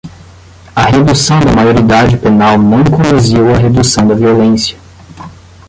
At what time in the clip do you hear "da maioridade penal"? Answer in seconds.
1.41-2.57